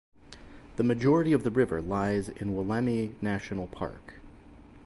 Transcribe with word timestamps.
The 0.77 0.83
majority 0.83 1.31
of 1.31 1.43
the 1.43 1.51
river 1.51 1.79
lies 1.79 2.27
in 2.27 2.55
Wollemi 2.55 3.13
National 3.21 3.67
Park. 3.67 4.15